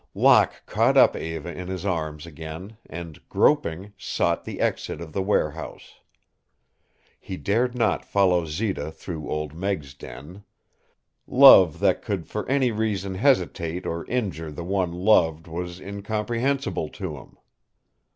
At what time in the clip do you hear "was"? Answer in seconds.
15.45-15.79